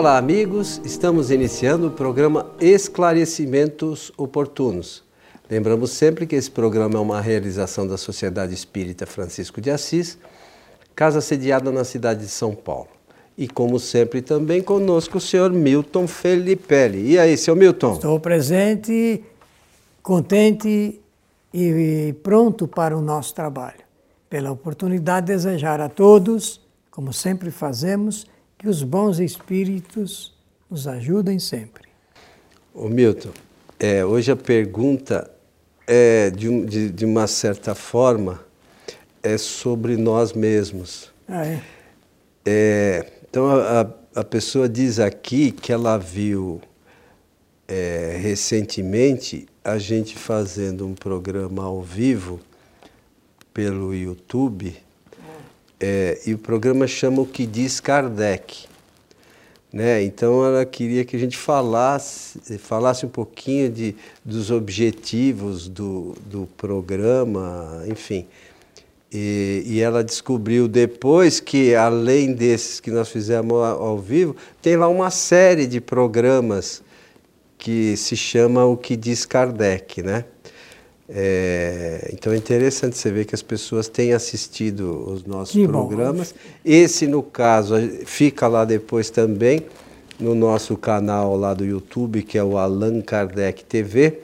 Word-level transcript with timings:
Olá, 0.00 0.16
amigos. 0.16 0.80
Estamos 0.82 1.30
iniciando 1.30 1.88
o 1.88 1.90
programa 1.90 2.50
Esclarecimentos 2.58 4.10
Oportunos. 4.16 5.04
Lembramos 5.50 5.90
sempre 5.90 6.26
que 6.26 6.34
esse 6.34 6.50
programa 6.50 6.96
é 6.96 6.98
uma 6.98 7.20
realização 7.20 7.86
da 7.86 7.98
Sociedade 7.98 8.54
Espírita 8.54 9.04
Francisco 9.04 9.60
de 9.60 9.70
Assis, 9.70 10.16
casa 10.96 11.20
sediada 11.20 11.70
na 11.70 11.84
cidade 11.84 12.20
de 12.20 12.28
São 12.28 12.54
Paulo. 12.54 12.88
E 13.36 13.46
como 13.46 13.78
sempre 13.78 14.22
também 14.22 14.62
conosco 14.62 15.18
o 15.18 15.20
senhor 15.20 15.52
Milton 15.52 16.06
Felipelli. 16.06 17.10
E 17.10 17.18
aí, 17.18 17.36
seu 17.36 17.54
Milton? 17.54 17.92
Estou 17.92 18.18
presente, 18.18 19.22
contente 20.02 20.98
e 21.52 22.14
pronto 22.22 22.66
para 22.66 22.96
o 22.96 23.02
nosso 23.02 23.34
trabalho. 23.34 23.84
Pela 24.30 24.50
oportunidade 24.50 25.26
de 25.26 25.34
desejar 25.34 25.78
a 25.78 25.90
todos, 25.90 26.58
como 26.90 27.12
sempre 27.12 27.50
fazemos, 27.50 28.26
que 28.60 28.68
os 28.68 28.82
bons 28.82 29.18
espíritos 29.18 30.34
nos 30.70 30.86
ajudem 30.86 31.38
sempre. 31.38 31.88
Ô 32.74 32.88
Milton, 32.88 33.30
é, 33.78 34.04
hoje 34.04 34.30
a 34.30 34.36
pergunta 34.36 35.30
é, 35.86 36.28
de, 36.28 36.66
de, 36.66 36.90
de, 36.90 37.04
uma 37.06 37.26
certa 37.26 37.74
forma, 37.74 38.44
é 39.22 39.38
sobre 39.38 39.96
nós 39.96 40.34
mesmos. 40.34 41.10
Ah, 41.26 41.46
é? 41.46 41.62
é 42.44 43.12
então 43.30 43.46
a, 43.48 43.90
a, 44.14 44.24
pessoa 44.24 44.68
diz 44.68 45.00
aqui 45.00 45.52
que 45.52 45.72
ela 45.72 45.96
viu 45.96 46.60
é, 47.66 48.18
recentemente 48.20 49.48
a 49.64 49.78
gente 49.78 50.18
fazendo 50.18 50.86
um 50.86 50.94
programa 50.94 51.64
ao 51.64 51.80
vivo 51.80 52.38
pelo 53.54 53.94
YouTube 53.94 54.76
é, 55.80 56.20
e 56.26 56.34
o 56.34 56.38
programa 56.38 56.86
chama 56.86 57.22
O 57.22 57.26
que 57.26 57.46
diz 57.46 57.80
Kardec. 57.80 58.68
Né? 59.72 60.02
Então 60.02 60.44
ela 60.44 60.64
queria 60.64 61.04
que 61.04 61.16
a 61.16 61.18
gente 61.18 61.36
falasse, 61.36 62.58
falasse 62.58 63.06
um 63.06 63.08
pouquinho 63.08 63.70
de, 63.70 63.94
dos 64.24 64.50
objetivos 64.50 65.68
do, 65.68 66.14
do 66.26 66.48
programa, 66.56 67.84
enfim. 67.86 68.26
E, 69.12 69.62
e, 69.66 69.80
ela 69.80 70.04
descobriu 70.04 70.68
depois 70.68 71.40
que, 71.40 71.74
além 71.74 72.32
desses 72.32 72.78
que 72.78 72.92
nós 72.92 73.08
fizemos 73.08 73.60
ao, 73.60 73.98
vivo, 73.98 74.36
tem 74.62 74.76
lá 74.76 74.86
uma 74.86 75.10
série 75.10 75.66
de 75.66 75.80
programas 75.80 76.80
que 77.58 77.96
se 77.96 78.16
chama 78.16 78.64
O 78.64 78.76
que 78.76 78.96
diz 78.96 79.26
Kardec, 79.26 80.00
né? 80.00 80.24
É, 81.12 82.08
então 82.12 82.32
é 82.32 82.36
interessante 82.36 82.96
você 82.96 83.10
ver 83.10 83.24
que 83.24 83.34
as 83.34 83.42
pessoas 83.42 83.88
têm 83.88 84.12
assistido 84.12 85.10
os 85.10 85.24
nossos 85.24 85.54
que 85.54 85.66
programas. 85.66 86.32
Bom. 86.32 86.38
Esse, 86.64 87.06
no 87.08 87.22
caso, 87.22 87.74
fica 88.06 88.46
lá 88.46 88.64
depois 88.64 89.10
também 89.10 89.64
no 90.20 90.34
nosso 90.34 90.76
canal 90.76 91.36
lá 91.36 91.52
do 91.52 91.64
YouTube, 91.64 92.22
que 92.22 92.38
é 92.38 92.44
o 92.44 92.56
Allan 92.56 93.00
Kardec 93.00 93.64
TV, 93.64 94.20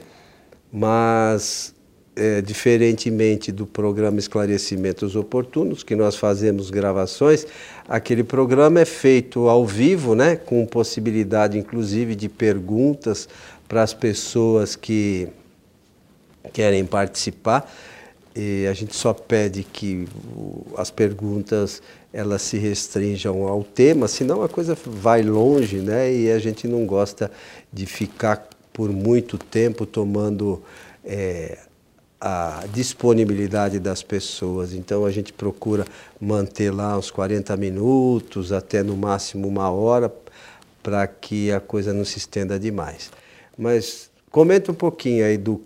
mas 0.71 1.73
é, 2.15 2.41
diferentemente 2.41 3.51
do 3.51 3.65
programa 3.65 4.19
Esclarecimentos 4.19 5.15
Oportunos, 5.15 5.83
que 5.83 5.95
nós 5.95 6.15
fazemos 6.15 6.69
gravações, 6.69 7.45
aquele 7.87 8.23
programa 8.23 8.79
é 8.79 8.85
feito 8.85 9.49
ao 9.49 9.65
vivo, 9.65 10.15
né, 10.15 10.35
com 10.35 10.65
possibilidade 10.65 11.57
inclusive 11.57 12.15
de 12.15 12.29
perguntas 12.29 13.27
para 13.67 13.83
as 13.83 13.93
pessoas 13.93 14.75
que 14.75 15.27
querem 16.53 16.85
participar. 16.85 17.71
E 18.35 18.67
a 18.67 18.73
gente 18.73 18.95
só 18.95 19.13
pede 19.13 19.63
que 19.63 20.07
as 20.77 20.91
perguntas 20.91 21.81
elas 22.13 22.43
se 22.43 22.57
restringam 22.57 23.47
ao 23.47 23.63
tema, 23.63 24.07
senão 24.07 24.43
a 24.43 24.49
coisa 24.49 24.77
vai 24.85 25.23
longe, 25.23 25.77
né? 25.77 26.13
E 26.13 26.31
a 26.31 26.37
gente 26.37 26.67
não 26.67 26.85
gosta 26.85 27.31
de 27.73 27.85
ficar 27.85 28.47
por 28.71 28.91
muito 28.91 29.39
tempo 29.39 29.87
tomando 29.87 30.61
é, 31.03 31.57
a 32.21 32.63
disponibilidade 32.73 33.79
das 33.79 34.03
pessoas. 34.03 34.73
Então 34.73 35.05
a 35.05 35.11
gente 35.11 35.33
procura 35.33 35.85
manter 36.19 36.71
lá 36.71 36.97
uns 36.97 37.09
40 37.09 37.55
minutos, 37.57 38.51
até 38.51 38.83
no 38.83 38.95
máximo 38.95 39.47
uma 39.47 39.69
hora, 39.69 40.13
para 40.83 41.07
que 41.07 41.51
a 41.51 41.59
coisa 41.59 41.93
não 41.93 42.05
se 42.05 42.17
estenda 42.17 42.59
demais. 42.59 43.11
Mas 43.57 44.09
comenta 44.31 44.71
um 44.71 44.75
pouquinho 44.75 45.25
aí 45.25 45.37
do 45.37 45.61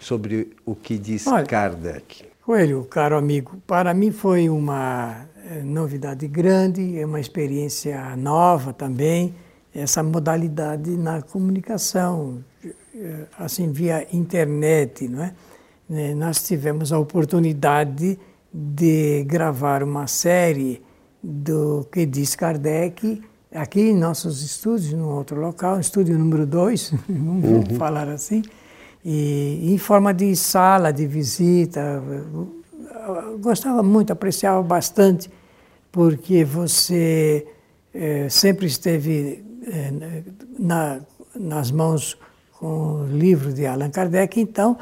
sobre 0.00 0.56
o 0.64 0.74
que 0.74 0.98
diz 0.98 1.26
Olha, 1.26 1.44
Kardec. 1.44 2.24
Coelho, 2.44 2.84
caro 2.84 3.16
amigo, 3.16 3.60
para 3.66 3.94
mim 3.94 4.10
foi 4.10 4.48
uma 4.48 5.26
eh, 5.44 5.62
novidade 5.62 6.26
grande, 6.26 6.98
é 6.98 7.06
uma 7.06 7.20
experiência 7.20 8.16
nova 8.16 8.72
também, 8.72 9.34
essa 9.74 10.02
modalidade 10.02 10.90
na 10.96 11.22
comunicação, 11.22 12.42
eh, 12.64 13.26
assim, 13.38 13.70
via 13.70 14.06
internet, 14.12 15.06
não 15.06 15.24
é? 15.24 15.34
Né, 15.88 16.14
nós 16.14 16.42
tivemos 16.42 16.92
a 16.92 16.98
oportunidade 16.98 18.18
de 18.52 19.24
gravar 19.24 19.82
uma 19.82 20.06
série 20.06 20.82
do 21.22 21.86
que 21.90 22.06
diz 22.06 22.34
Kardec 22.34 23.22
aqui 23.52 23.80
em 23.80 23.96
nossos 23.96 24.42
estúdios, 24.42 24.92
num 24.92 25.08
outro 25.08 25.40
local, 25.40 25.80
estúdio 25.80 26.18
número 26.18 26.46
2, 26.46 26.94
vamos 27.08 27.44
uhum. 27.44 27.76
falar 27.76 28.08
assim, 28.08 28.42
e 29.04 29.72
em 29.72 29.78
forma 29.78 30.12
de 30.12 30.34
sala 30.36 30.92
de 30.92 31.06
visita. 31.06 32.02
Gostava 33.40 33.82
muito, 33.82 34.12
apreciava 34.12 34.62
bastante, 34.62 35.30
porque 35.90 36.44
você 36.44 37.46
é, 37.94 38.28
sempre 38.28 38.66
esteve 38.66 39.44
é, 39.66 40.22
na, 40.58 41.00
nas 41.34 41.70
mãos 41.70 42.18
com 42.58 43.02
o 43.02 43.06
livro 43.06 43.52
de 43.52 43.66
Allan 43.66 43.90
Kardec, 43.90 44.38
então 44.38 44.76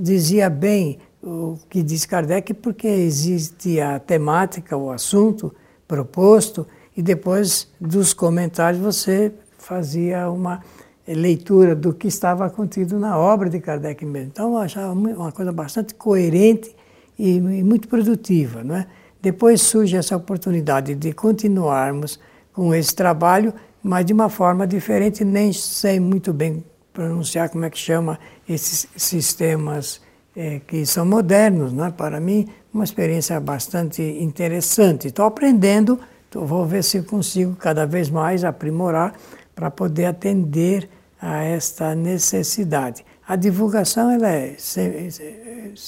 dizia 0.00 0.50
bem 0.50 0.98
o 1.22 1.56
que 1.70 1.82
diz 1.82 2.04
Kardec, 2.04 2.52
porque 2.54 2.88
existe 2.88 3.80
a 3.80 4.00
temática, 4.00 4.76
o 4.76 4.90
assunto 4.90 5.54
proposto, 5.86 6.66
e 6.96 7.02
depois 7.02 7.68
dos 7.80 8.12
comentários 8.12 8.82
você 8.82 9.32
fazia 9.56 10.28
uma 10.28 10.62
leitura 11.06 11.74
do 11.74 11.92
que 11.92 12.06
estava 12.06 12.48
contido 12.48 12.98
na 12.98 13.18
obra 13.18 13.50
de 13.50 13.58
Kardec 13.60 14.04
mesmo. 14.04 14.28
Então 14.32 14.52
eu 14.52 14.58
achava 14.58 14.92
uma 14.92 15.32
coisa 15.32 15.52
bastante 15.52 15.94
coerente 15.94 16.74
e, 17.18 17.40
muito 17.40 17.88
produtiva. 17.88 18.62
Não 18.62 18.76
é? 18.76 18.86
Depois 19.20 19.62
surge 19.62 19.96
essa 19.96 20.16
oportunidade 20.16 20.94
de 20.94 21.12
continuarmos 21.12 22.18
com 22.52 22.74
esse 22.74 22.94
trabalho, 22.94 23.52
mas 23.82 24.04
de 24.04 24.12
uma 24.12 24.28
forma 24.28 24.66
diferente, 24.66 25.24
nem 25.24 25.52
sei 25.52 25.98
muito 25.98 26.32
bem 26.32 26.64
pronunciar 26.92 27.48
como 27.48 27.64
é 27.64 27.70
que 27.70 27.78
chama 27.78 28.18
esses 28.48 28.86
sistemas 28.96 30.00
é, 30.36 30.60
que 30.66 30.84
são 30.86 31.06
modernos. 31.06 31.76
É? 31.78 31.90
Para 31.90 32.20
mim, 32.20 32.48
uma 32.72 32.84
experiência 32.84 33.38
bastante 33.40 34.02
interessante. 34.02 35.08
Estou 35.08 35.24
aprendendo, 35.24 35.98
vou 36.32 36.66
ver 36.66 36.82
se 36.84 37.02
consigo 37.02 37.54
cada 37.56 37.86
vez 37.86 38.08
mais 38.08 38.44
aprimorar 38.44 39.14
para 39.54 39.70
poder 39.70 40.06
atender 40.06 40.88
a 41.20 41.44
esta 41.44 41.94
necessidade. 41.94 43.04
A 43.26 43.36
divulgação 43.36 44.10
ela 44.10 44.28
é, 44.28 44.56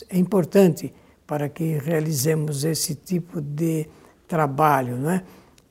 é 0.08 0.18
importante 0.18 0.94
para 1.26 1.48
que 1.48 1.78
realizemos 1.78 2.64
esse 2.64 2.94
tipo 2.94 3.40
de 3.40 3.88
trabalho, 4.28 4.96
não 4.96 5.10
é? 5.10 5.22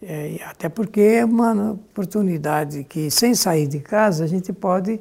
é? 0.01 0.39
até 0.45 0.67
porque 0.67 0.99
é 0.99 1.25
uma 1.25 1.71
oportunidade 1.71 2.83
que, 2.83 3.09
sem 3.09 3.33
sair 3.33 3.67
de 3.67 3.79
casa, 3.79 4.25
a 4.25 4.27
gente 4.27 4.51
pode 4.51 4.99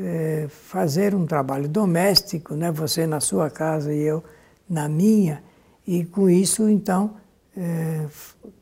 é, 0.00 0.46
fazer 0.48 1.14
um 1.14 1.26
trabalho 1.26 1.68
doméstico, 1.68 2.54
né? 2.54 2.70
você 2.70 3.06
na 3.06 3.20
sua 3.20 3.50
casa 3.50 3.92
e 3.92 4.00
eu 4.00 4.22
na 4.68 4.88
minha, 4.88 5.42
e 5.86 6.04
com 6.04 6.30
isso, 6.30 6.68
então, 6.68 7.16
é, 7.56 8.06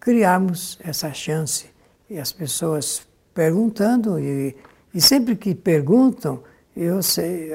criarmos 0.01 0.79
essa 0.83 1.13
chance 1.13 1.67
e 2.09 2.19
as 2.19 2.33
pessoas 2.33 3.07
perguntando 3.35 4.19
e, 4.19 4.57
e 4.95 5.01
sempre 5.01 5.37
que 5.37 5.55
perguntam, 5.55 6.43
eu 6.77 7.03
sei, 7.03 7.51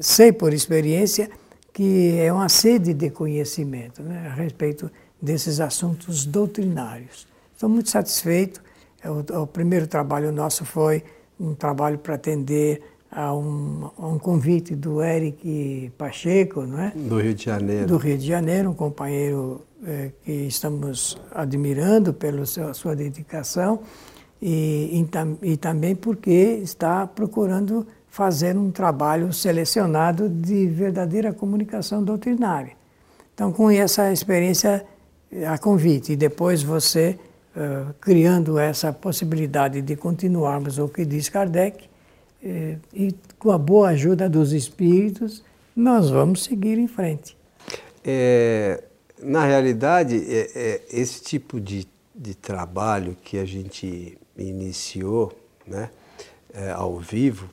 sei 0.00 0.32
por 0.32 0.52
experiência 0.52 1.30
que 1.72 2.18
é 2.18 2.32
uma 2.32 2.48
sede 2.48 2.92
de 2.92 3.10
conhecimento 3.10 4.02
né, 4.02 4.28
a 4.28 4.34
respeito 4.34 4.90
desses 5.20 5.60
assuntos 5.60 6.26
doutrinários. 6.26 7.26
Estou 7.52 7.68
muito 7.68 7.90
satisfeito. 7.90 8.62
É 9.02 9.10
o, 9.10 9.24
o 9.42 9.46
primeiro 9.46 9.86
trabalho 9.86 10.32
nosso 10.32 10.64
foi 10.64 11.02
um 11.38 11.54
trabalho 11.54 11.98
para 11.98 12.14
atender 12.16 12.82
a 13.10 13.34
um, 13.34 13.90
a 13.98 14.06
um, 14.06 14.18
convite 14.18 14.74
do 14.74 15.02
Eric 15.02 15.92
Pacheco, 15.98 16.62
não 16.62 16.80
é? 16.80 16.92
Do 16.94 17.20
Rio 17.20 17.34
de 17.34 17.44
Janeiro. 17.44 17.86
Do 17.86 17.96
Rio 17.96 18.18
de 18.18 18.26
Janeiro, 18.26 18.70
um 18.70 18.74
companheiro 18.74 19.62
é, 19.84 20.10
que 20.22 20.32
estamos 20.32 21.18
admirando 21.32 22.12
pela 22.12 22.46
sua, 22.46 22.72
sua 22.72 22.94
dedicação 22.94 23.80
e, 24.40 25.04
e, 25.42 25.52
e 25.52 25.56
também 25.56 25.94
porque 25.94 26.60
está 26.62 27.06
procurando 27.06 27.86
fazer 28.08 28.56
um 28.56 28.70
trabalho 28.70 29.32
selecionado 29.32 30.28
de 30.28 30.66
verdadeira 30.66 31.32
comunicação 31.32 32.02
doutrinária. 32.02 32.72
Então, 33.34 33.52
com 33.52 33.70
essa 33.70 34.12
experiência, 34.12 34.84
a 35.46 35.56
convite, 35.56 36.12
e 36.12 36.16
depois 36.16 36.62
você 36.62 37.18
uh, 37.56 37.94
criando 38.00 38.58
essa 38.58 38.92
possibilidade 38.92 39.80
de 39.80 39.96
continuarmos 39.96 40.78
o 40.78 40.88
que 40.88 41.04
diz 41.04 41.28
Kardec, 41.28 41.88
eh, 42.42 42.76
e 42.92 43.14
com 43.38 43.50
a 43.50 43.58
boa 43.58 43.90
ajuda 43.90 44.28
dos 44.28 44.52
espíritos, 44.52 45.44
nós 45.76 46.10
vamos 46.10 46.44
seguir 46.44 46.78
em 46.78 46.88
frente. 46.88 47.36
É, 48.04 48.82
na 49.22 49.44
realidade, 49.44 50.16
é, 50.16 50.50
é, 50.54 50.80
esse 50.90 51.22
tipo 51.22 51.60
de, 51.60 51.86
de 52.14 52.34
trabalho 52.34 53.16
que 53.22 53.38
a 53.38 53.44
gente 53.44 54.16
iniciou 54.42 55.32
né, 55.66 55.90
é, 56.52 56.70
ao 56.70 56.98
vivo, 56.98 57.48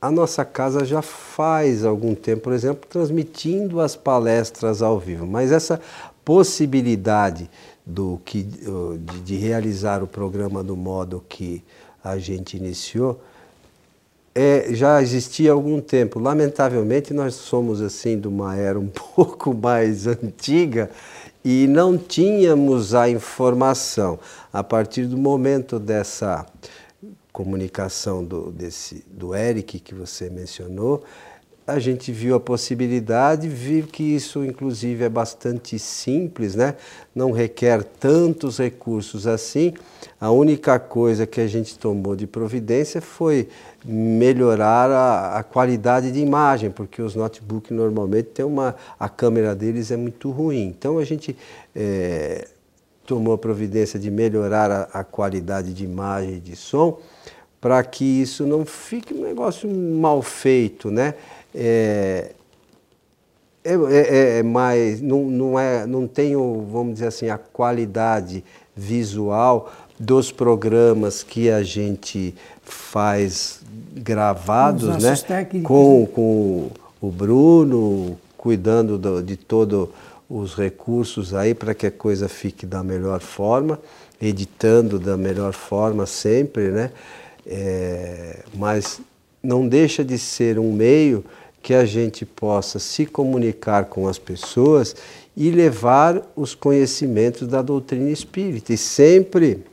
a 0.00 0.10
nossa 0.10 0.44
casa 0.44 0.84
já 0.84 1.02
faz 1.02 1.84
algum 1.84 2.14
tempo, 2.14 2.42
por 2.42 2.52
exemplo, 2.52 2.86
transmitindo 2.88 3.80
as 3.80 3.96
palestras 3.96 4.80
ao 4.80 4.98
vivo, 4.98 5.26
mas 5.26 5.50
essa 5.50 5.80
possibilidade 6.24 7.50
do 7.84 8.20
que, 8.24 8.42
de, 8.42 9.20
de 9.20 9.36
realizar 9.36 10.02
o 10.02 10.06
programa 10.06 10.62
do 10.62 10.76
modo 10.76 11.24
que 11.28 11.64
a 12.04 12.18
gente 12.18 12.56
iniciou, 12.56 13.20
é, 14.34 14.68
já 14.72 15.02
existia 15.02 15.50
há 15.50 15.54
algum 15.54 15.80
tempo. 15.80 16.20
Lamentavelmente, 16.20 17.12
nós 17.12 17.34
somos 17.34 17.80
assim 17.80 18.20
de 18.20 18.28
uma 18.28 18.54
era 18.54 18.78
um 18.78 18.86
pouco 19.16 19.52
mais 19.52 20.06
antiga 20.06 20.90
e 21.50 21.66
não 21.66 21.96
tínhamos 21.96 22.94
a 22.94 23.08
informação. 23.08 24.18
A 24.52 24.62
partir 24.62 25.06
do 25.06 25.16
momento 25.16 25.78
dessa 25.78 26.44
comunicação 27.32 28.22
do, 28.22 28.52
desse, 28.52 29.02
do 29.10 29.34
Eric 29.34 29.80
que 29.80 29.94
você 29.94 30.28
mencionou, 30.28 31.02
a 31.66 31.78
gente 31.78 32.12
viu 32.12 32.34
a 32.34 32.40
possibilidade, 32.40 33.48
viu 33.48 33.86
que 33.86 34.02
isso 34.02 34.44
inclusive 34.44 35.04
é 35.04 35.08
bastante 35.08 35.78
simples, 35.78 36.54
né? 36.54 36.76
não 37.14 37.32
requer 37.32 37.82
tantos 37.82 38.58
recursos 38.58 39.26
assim. 39.26 39.72
A 40.20 40.30
única 40.30 40.78
coisa 40.78 41.26
que 41.26 41.40
a 41.40 41.46
gente 41.46 41.78
tomou 41.78 42.16
de 42.16 42.26
providência 42.26 43.00
foi 43.00 43.48
melhorar 43.84 44.90
a, 44.90 45.38
a 45.38 45.42
qualidade 45.42 46.10
de 46.10 46.18
imagem, 46.18 46.70
porque 46.70 47.00
os 47.00 47.14
notebooks 47.14 47.70
normalmente 47.70 48.30
tem 48.30 48.44
uma, 48.44 48.74
a 48.98 49.08
câmera 49.08 49.54
deles 49.54 49.90
é 49.90 49.96
muito 49.96 50.30
ruim. 50.30 50.66
Então 50.66 50.98
a 50.98 51.04
gente 51.04 51.36
é, 51.74 52.48
tomou 53.06 53.34
a 53.34 53.38
providência 53.38 53.98
de 53.98 54.10
melhorar 54.10 54.70
a, 54.70 54.82
a 54.92 55.04
qualidade 55.04 55.72
de 55.72 55.84
imagem 55.84 56.34
e 56.34 56.40
de 56.40 56.56
som 56.56 56.98
para 57.60 57.82
que 57.82 58.04
isso 58.04 58.46
não 58.46 58.64
fique 58.64 59.12
um 59.12 59.22
negócio 59.22 59.68
mal 59.68 60.22
feito, 60.22 60.90
né? 60.90 61.14
é, 61.54 62.34
é, 63.64 63.72
é, 63.74 64.38
é, 64.38 64.42
mais, 64.42 65.00
não, 65.00 65.24
não, 65.24 65.58
é, 65.58 65.86
não 65.86 66.06
tem, 66.06 66.34
vamos 66.34 66.94
dizer 66.94 67.06
assim, 67.06 67.28
a 67.28 67.38
qualidade 67.38 68.44
visual 68.74 69.72
dos 69.98 70.30
programas 70.30 71.22
que 71.22 71.50
a 71.50 71.62
gente 71.62 72.34
faz 72.62 73.60
gravados, 73.94 74.88
né? 75.02 75.10
Com, 75.62 76.06
com 76.06 76.70
o 77.00 77.10
Bruno 77.10 78.18
cuidando 78.36 78.96
do, 78.96 79.22
de 79.22 79.36
todos 79.36 79.88
os 80.30 80.54
recursos 80.54 81.34
aí 81.34 81.54
para 81.54 81.74
que 81.74 81.86
a 81.86 81.90
coisa 81.90 82.28
fique 82.28 82.64
da 82.64 82.82
melhor 82.82 83.20
forma, 83.20 83.80
editando 84.20 84.98
da 84.98 85.16
melhor 85.16 85.52
forma 85.52 86.06
sempre, 86.06 86.70
né? 86.70 86.90
É, 87.46 88.40
mas 88.54 89.00
não 89.42 89.66
deixa 89.66 90.04
de 90.04 90.18
ser 90.18 90.58
um 90.58 90.72
meio 90.72 91.24
que 91.62 91.74
a 91.74 91.84
gente 91.84 92.24
possa 92.24 92.78
se 92.78 93.06
comunicar 93.06 93.86
com 93.86 94.06
as 94.06 94.18
pessoas 94.18 94.94
e 95.36 95.50
levar 95.50 96.22
os 96.36 96.54
conhecimentos 96.54 97.48
da 97.48 97.62
doutrina 97.62 98.10
espírita. 98.10 98.72
E 98.72 98.76
sempre 98.76 99.64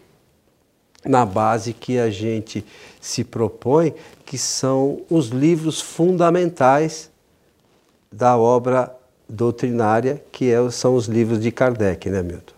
na 1.06 1.26
base 1.26 1.74
que 1.74 2.00
a 2.00 2.10
gente 2.10 2.66
se 3.00 3.24
propõe, 3.24 3.94
que 4.26 4.38
são 4.38 5.02
os 5.10 5.28
livros 5.28 5.80
fundamentais 5.80 7.12
da 8.12 8.38
obra 8.38 8.96
doutrinária, 9.28 10.24
que 10.32 10.52
é, 10.52 10.70
são 10.72 10.96
os 10.96 11.06
livros 11.06 11.40
de 11.40 11.52
Kardec, 11.52 12.10
né, 12.10 12.22
Milton? 12.22 12.54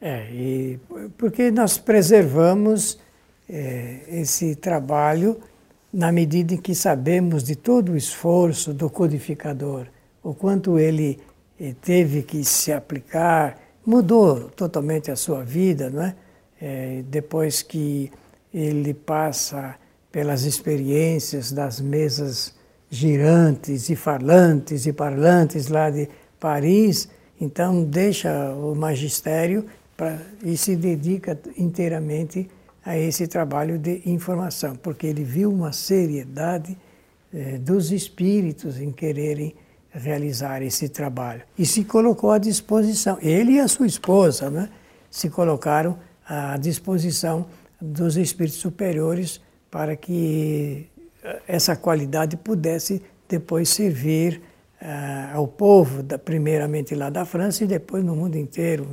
É, 0.00 0.26
e 0.32 0.80
porque 1.16 1.50
nós 1.50 1.78
preservamos 1.78 2.98
é, 3.48 4.00
esse 4.08 4.56
trabalho 4.56 5.36
na 5.92 6.10
medida 6.10 6.54
em 6.54 6.56
que 6.56 6.74
sabemos 6.74 7.44
de 7.44 7.54
todo 7.54 7.92
o 7.92 7.96
esforço 7.96 8.72
do 8.72 8.88
codificador, 8.88 9.86
o 10.22 10.32
quanto 10.32 10.78
ele 10.78 11.20
eh, 11.60 11.74
teve 11.82 12.22
que 12.22 12.42
se 12.44 12.72
aplicar, 12.72 13.58
mudou 13.84 14.48
totalmente 14.50 15.10
a 15.10 15.16
sua 15.16 15.44
vida, 15.44 15.90
não 15.90 16.02
é? 16.02 16.14
É 16.64 17.02
depois 17.08 17.60
que 17.60 18.12
ele 18.54 18.94
passa 18.94 19.74
pelas 20.12 20.44
experiências 20.44 21.50
das 21.50 21.80
mesas 21.80 22.54
girantes 22.88 23.90
e 23.90 23.96
falantes 23.96 24.86
e 24.86 24.92
parlantes 24.92 25.66
lá 25.66 25.90
de 25.90 26.08
Paris, 26.38 27.08
então 27.40 27.82
deixa 27.82 28.52
o 28.52 28.76
magistério 28.76 29.66
pra, 29.96 30.18
e 30.44 30.56
se 30.56 30.76
dedica 30.76 31.36
inteiramente 31.58 32.48
a 32.84 32.96
esse 32.96 33.26
trabalho 33.26 33.76
de 33.76 34.02
informação, 34.06 34.76
porque 34.76 35.08
ele 35.08 35.24
viu 35.24 35.50
uma 35.50 35.72
seriedade 35.72 36.78
eh, 37.34 37.58
dos 37.58 37.90
espíritos 37.90 38.78
em 38.78 38.92
quererem 38.92 39.52
realizar 39.90 40.62
esse 40.62 40.88
trabalho 40.88 41.42
e 41.58 41.66
se 41.66 41.82
colocou 41.84 42.30
à 42.30 42.38
disposição. 42.38 43.18
Ele 43.20 43.52
e 43.52 43.60
a 43.60 43.66
sua 43.66 43.86
esposa 43.86 44.48
né, 44.48 44.68
se 45.10 45.28
colocaram 45.28 45.98
à 46.26 46.56
disposição 46.56 47.46
dos 47.80 48.16
espíritos 48.16 48.60
superiores 48.60 49.40
para 49.70 49.96
que 49.96 50.86
eh, 51.22 51.42
essa 51.48 51.74
qualidade 51.74 52.36
pudesse 52.36 53.02
depois 53.28 53.68
servir 53.70 54.42
uh, 54.82 55.36
ao 55.36 55.48
povo, 55.48 56.02
da, 56.02 56.18
primeiramente 56.18 56.94
lá 56.94 57.08
da 57.08 57.24
França 57.24 57.64
e 57.64 57.66
depois 57.66 58.04
no 58.04 58.14
mundo 58.14 58.36
inteiro. 58.36 58.86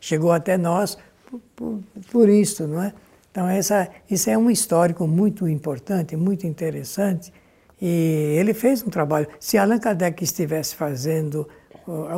Chegou 0.00 0.32
até 0.32 0.56
nós 0.56 0.96
por, 1.30 1.40
por, 1.54 1.80
por 2.10 2.28
isso, 2.28 2.66
não 2.66 2.82
é? 2.82 2.92
Então, 3.30 3.48
essa, 3.48 3.88
isso 4.10 4.28
é 4.28 4.36
um 4.36 4.50
histórico 4.50 5.06
muito 5.06 5.48
importante, 5.48 6.14
muito 6.16 6.46
interessante. 6.46 7.32
E 7.80 8.36
ele 8.38 8.52
fez 8.52 8.82
um 8.82 8.90
trabalho. 8.90 9.26
Se 9.40 9.56
Allan 9.56 9.78
Kardec 9.78 10.22
estivesse 10.22 10.76
fazendo, 10.76 11.48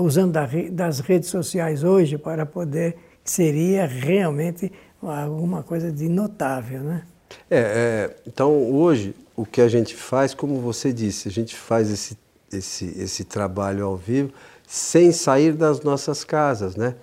usando 0.00 0.36
das 0.72 0.98
redes 0.98 1.30
sociais 1.30 1.84
hoje 1.84 2.18
para 2.18 2.44
poder, 2.44 2.96
seria 3.24 3.86
realmente 3.86 4.70
alguma 5.02 5.62
coisa 5.62 5.90
de 5.90 6.08
notável, 6.08 6.80
né? 6.80 7.02
É, 7.50 7.58
é, 7.58 8.16
então 8.26 8.70
hoje 8.70 9.14
o 9.36 9.44
que 9.44 9.60
a 9.60 9.68
gente 9.68 9.96
faz, 9.96 10.34
como 10.34 10.60
você 10.60 10.92
disse, 10.92 11.28
a 11.28 11.30
gente 11.30 11.56
faz 11.56 11.90
esse, 11.90 12.16
esse, 12.52 12.94
esse 12.98 13.24
trabalho 13.24 13.84
ao 13.84 13.96
vivo 13.96 14.32
sem 14.66 15.12
sair 15.12 15.52
das 15.52 15.80
nossas 15.80 16.24
casas, 16.24 16.76
né? 16.76 16.94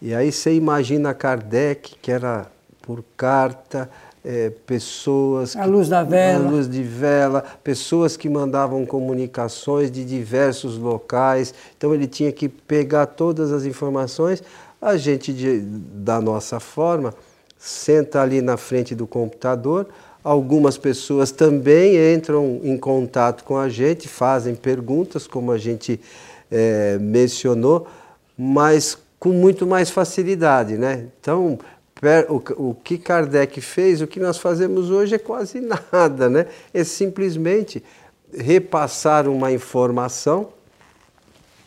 E 0.00 0.14
aí 0.14 0.30
você 0.30 0.54
imagina 0.54 1.14
Kardec, 1.14 1.96
que 2.00 2.10
era 2.10 2.46
por 2.82 3.02
carta, 3.16 3.88
é, 4.24 4.50
pessoas. 4.66 5.54
A 5.56 5.64
luz 5.64 5.88
da 5.88 6.02
vela. 6.02 6.46
A 6.46 6.50
luz 6.50 6.68
de 6.68 6.82
vela, 6.82 7.44
pessoas 7.62 8.16
que 8.16 8.28
mandavam 8.28 8.84
comunicações 8.84 9.90
de 9.90 10.04
diversos 10.04 10.78
locais. 10.78 11.54
Então 11.76 11.94
ele 11.94 12.06
tinha 12.06 12.32
que 12.32 12.48
pegar 12.48 13.06
todas 13.06 13.52
as 13.52 13.64
informações. 13.64 14.42
A 14.84 14.98
gente, 14.98 15.32
de, 15.32 15.60
da 15.60 16.20
nossa 16.20 16.60
forma, 16.60 17.14
senta 17.56 18.20
ali 18.20 18.42
na 18.42 18.58
frente 18.58 18.94
do 18.94 19.06
computador. 19.06 19.88
Algumas 20.22 20.76
pessoas 20.76 21.32
também 21.32 21.96
entram 22.14 22.60
em 22.62 22.76
contato 22.76 23.44
com 23.44 23.56
a 23.56 23.66
gente, 23.66 24.06
fazem 24.08 24.54
perguntas, 24.54 25.26
como 25.26 25.52
a 25.52 25.56
gente 25.56 25.98
é, 26.50 26.98
mencionou, 27.00 27.86
mas 28.36 28.98
com 29.18 29.30
muito 29.30 29.66
mais 29.66 29.88
facilidade, 29.88 30.76
né? 30.76 31.06
Então, 31.18 31.58
o, 32.28 32.74
que 32.74 32.98
Kardec 32.98 33.62
fez, 33.62 34.02
o 34.02 34.06
que 34.06 34.20
nós 34.20 34.36
fazemos 34.36 34.90
hoje 34.90 35.14
é 35.14 35.18
quase 35.18 35.62
nada, 35.90 36.28
né? 36.28 36.44
É 36.74 36.84
simplesmente 36.84 37.82
repassar 38.36 39.26
uma 39.30 39.50
informação 39.50 40.50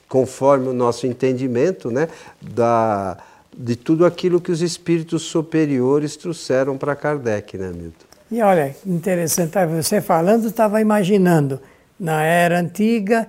conforme 0.07 0.67
o 0.67 0.73
nosso 0.73 1.05
entendimento, 1.05 1.91
né, 1.91 2.07
da, 2.41 3.17
de 3.55 3.75
tudo 3.75 4.05
aquilo 4.05 4.39
que 4.39 4.51
os 4.51 4.61
espíritos 4.61 5.23
superiores 5.23 6.15
trouxeram 6.15 6.77
para 6.77 6.95
Kardec, 6.95 7.57
né, 7.57 7.67
Milton? 7.67 8.05
E 8.29 8.41
olha, 8.41 8.75
interessante, 8.85 9.53
você 9.67 10.01
falando, 10.01 10.47
estava 10.47 10.81
imaginando, 10.81 11.61
na 11.99 12.23
era 12.23 12.59
antiga, 12.59 13.27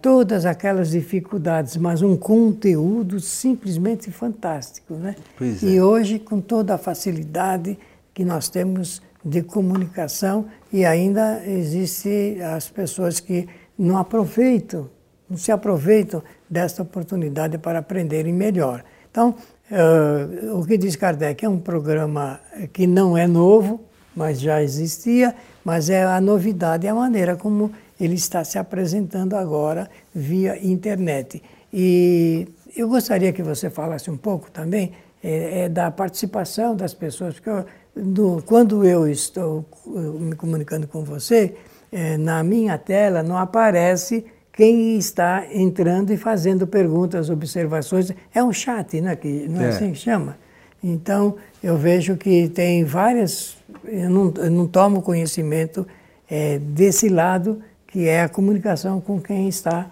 todas 0.00 0.44
aquelas 0.44 0.90
dificuldades, 0.90 1.76
mas 1.76 2.02
um 2.02 2.16
conteúdo 2.16 3.20
simplesmente 3.20 4.10
fantástico. 4.10 4.94
Né? 4.94 5.16
Pois 5.38 5.62
é. 5.62 5.66
E 5.66 5.80
hoje, 5.80 6.18
com 6.18 6.40
toda 6.40 6.74
a 6.74 6.78
facilidade 6.78 7.78
que 8.12 8.24
nós 8.24 8.48
temos 8.48 9.00
de 9.24 9.42
comunicação, 9.42 10.46
e 10.72 10.84
ainda 10.84 11.42
existe 11.46 12.38
as 12.42 12.68
pessoas 12.68 13.20
que 13.20 13.48
não 13.78 13.96
aproveitam, 13.96 14.90
se 15.36 15.52
aproveitam 15.52 16.22
desta 16.48 16.82
oportunidade 16.82 17.58
para 17.58 17.78
aprenderem 17.78 18.32
melhor. 18.32 18.84
Então, 19.10 19.36
Uh, 19.72 20.60
o 20.60 20.66
que 20.66 20.76
diz 20.76 20.96
Kardec 20.96 21.42
é 21.46 21.48
um 21.48 21.58
programa 21.58 22.38
que 22.74 22.86
não 22.86 23.16
é 23.16 23.26
novo, 23.26 23.80
mas 24.14 24.38
já 24.38 24.62
existia, 24.62 25.34
mas 25.64 25.88
é 25.88 26.04
a 26.04 26.20
novidade, 26.20 26.86
é 26.86 26.90
a 26.90 26.94
maneira 26.94 27.36
como 27.36 27.72
ele 27.98 28.14
está 28.14 28.44
se 28.44 28.58
apresentando 28.58 29.34
agora 29.34 29.88
via 30.14 30.62
internet. 30.62 31.42
E 31.72 32.46
eu 32.76 32.86
gostaria 32.86 33.32
que 33.32 33.42
você 33.42 33.70
falasse 33.70 34.10
um 34.10 34.16
pouco 34.16 34.50
também 34.50 34.92
é, 35.24 35.60
é 35.60 35.68
da 35.70 35.90
participação 35.90 36.76
das 36.76 36.92
pessoas, 36.92 37.40
porque 37.40 37.48
eu, 37.48 37.64
do, 37.96 38.42
quando 38.44 38.84
eu 38.84 39.08
estou 39.08 39.64
me 39.86 40.36
comunicando 40.36 40.86
com 40.86 41.02
você, 41.02 41.54
é, 41.90 42.18
na 42.18 42.44
minha 42.44 42.76
tela 42.76 43.22
não 43.22 43.38
aparece 43.38 44.22
quem 44.52 44.98
está 44.98 45.46
entrando 45.50 46.12
e 46.12 46.16
fazendo 46.16 46.66
perguntas, 46.66 47.30
observações. 47.30 48.12
É 48.34 48.42
um 48.42 48.52
chat, 48.52 49.00
né, 49.00 49.16
que, 49.16 49.46
não 49.48 49.62
é, 49.62 49.64
é 49.64 49.68
assim 49.68 49.92
que 49.92 49.98
chama? 49.98 50.36
Então, 50.82 51.36
eu 51.62 51.76
vejo 51.76 52.16
que 52.16 52.48
tem 52.48 52.84
várias. 52.84 53.56
Eu 53.84 54.10
não, 54.10 54.34
eu 54.36 54.50
não 54.50 54.66
tomo 54.66 55.00
conhecimento 55.00 55.86
é, 56.28 56.58
desse 56.58 57.08
lado, 57.08 57.62
que 57.86 58.08
é 58.08 58.22
a 58.22 58.28
comunicação 58.28 59.00
com 59.00 59.20
quem 59.20 59.48
está 59.48 59.90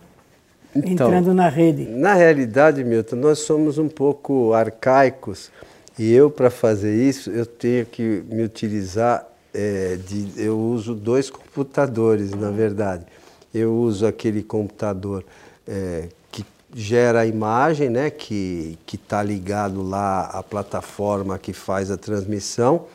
então, 0.74 1.06
entrando 1.06 1.32
na 1.32 1.48
rede. 1.48 1.84
Na 1.84 2.14
realidade, 2.14 2.82
Milton, 2.82 3.16
nós 3.16 3.40
somos 3.40 3.78
um 3.78 3.88
pouco 3.88 4.52
arcaicos 4.52 5.50
e 5.98 6.12
eu, 6.12 6.30
para 6.30 6.50
fazer 6.50 6.94
isso, 6.94 7.30
eu 7.30 7.44
tenho 7.44 7.84
que 7.84 8.22
me 8.30 8.42
utilizar 8.42 9.26
é, 9.52 9.96
de. 9.96 10.32
Eu 10.36 10.58
uso 10.58 10.94
dois 10.94 11.28
computadores, 11.28 12.30
na 12.30 12.50
verdade. 12.50 13.04
Eu 13.52 13.74
uso 13.74 14.06
aquele 14.06 14.42
computador 14.42 15.24
é, 15.66 16.08
que 16.30 16.44
gera 16.74 17.20
a 17.20 17.26
imagem, 17.26 17.90
né, 17.90 18.10
que 18.10 18.78
está 18.92 19.22
ligado 19.22 19.82
lá 19.82 20.22
à 20.26 20.42
plataforma 20.42 21.38
que 21.38 21.52
faz 21.52 21.90
a 21.90 21.96
transmissão, 21.96 22.86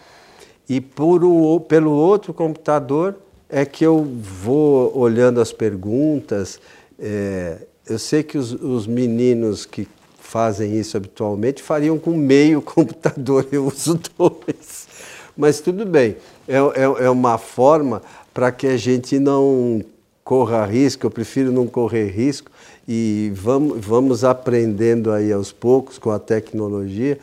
e 0.67 0.81
por 0.81 1.24
o, 1.24 1.59
pelo 1.59 1.91
outro 1.91 2.33
computador 2.33 3.15
é 3.50 3.65
que 3.65 3.85
eu 3.85 4.03
vou 4.03 4.97
olhando 4.97 5.39
as 5.39 5.53
perguntas. 5.53 6.59
É, 7.00 7.59
eu 7.88 8.00
sei 8.00 8.24
que 8.24 8.38
os, 8.38 8.51
os 8.51 8.88
meninos 8.88 9.65
que 9.65 9.88
fazem 10.19 10.77
isso 10.77 10.97
habitualmente 10.97 11.62
fariam 11.62 12.00
com 12.00 12.12
meio 12.12 12.62
computador, 12.63 13.47
eu 13.51 13.67
uso 13.67 14.00
dois. 14.17 14.88
Mas 15.38 15.59
tudo 15.59 15.85
bem, 15.85 16.17
é, 16.47 16.57
é, 16.57 17.05
é 17.05 17.09
uma 17.09 17.38
forma 17.38 18.01
para 18.33 18.51
que 18.51 18.67
a 18.67 18.77
gente 18.77 19.19
não 19.19 19.81
corra 20.25 20.65
risco, 20.65 21.05
eu 21.05 21.12
prefiro 21.12 21.51
não 21.51 21.67
correr 21.67 22.10
risco 22.10 22.50
e 22.88 23.32
vamos, 23.36 23.86
vamos 23.86 24.24
aprendendo 24.24 25.12
aí 25.12 25.32
aos 25.32 25.51
poucos 25.51 26.00
com 26.00 26.10
a 26.10 26.17
tecnologia 26.17 27.20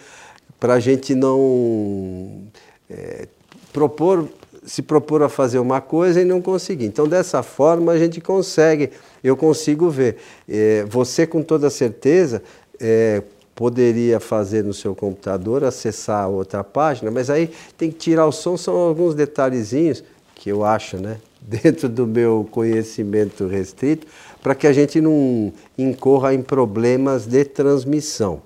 para 0.60 0.74
a 0.74 0.80
gente 0.80 1.12
não 1.12 2.44
é, 2.88 3.26
propor, 3.72 4.28
se 4.64 4.80
propor 4.80 5.20
a 5.24 5.28
fazer 5.28 5.58
uma 5.58 5.80
coisa 5.80 6.20
e 6.20 6.24
não 6.24 6.40
conseguir. 6.40 6.84
Então, 6.84 7.08
dessa 7.08 7.42
forma, 7.42 7.90
a 7.90 7.98
gente 7.98 8.20
consegue, 8.20 8.90
eu 9.24 9.36
consigo 9.36 9.90
ver. 9.90 10.18
É, 10.48 10.84
você, 10.88 11.26
com 11.26 11.42
toda 11.42 11.68
certeza, 11.70 12.40
é, 12.78 13.20
poderia 13.56 14.20
fazer 14.20 14.62
no 14.62 14.72
seu 14.72 14.94
computador, 14.94 15.64
acessar 15.64 16.28
outra 16.28 16.62
página, 16.62 17.10
mas 17.10 17.28
aí 17.28 17.50
tem 17.76 17.90
que 17.90 17.98
tirar 17.98 18.26
o 18.26 18.32
som, 18.32 18.56
são 18.56 18.76
alguns 18.76 19.16
detalhezinhos 19.16 20.04
que 20.36 20.48
eu 20.48 20.64
acho, 20.64 20.96
né? 20.98 21.18
Dentro 21.46 21.88
do 21.88 22.06
meu 22.06 22.46
conhecimento 22.50 23.46
restrito, 23.46 24.06
para 24.42 24.54
que 24.54 24.66
a 24.66 24.72
gente 24.72 25.00
não 25.00 25.52
incorra 25.76 26.34
em 26.34 26.42
problemas 26.42 27.26
de 27.26 27.44
transmissão. 27.44 28.42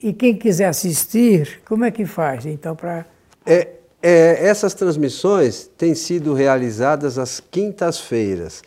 E 0.00 0.12
quem 0.12 0.36
quiser 0.36 0.66
assistir, 0.66 1.62
como 1.64 1.84
é 1.84 1.90
que 1.90 2.04
faz 2.04 2.44
então 2.44 2.74
para. 2.76 3.06
É, 3.46 3.68
é, 4.02 4.46
essas 4.46 4.74
transmissões 4.74 5.70
têm 5.78 5.94
sido 5.94 6.34
realizadas 6.34 7.18
às 7.18 7.40
quintas-feiras. 7.40 8.62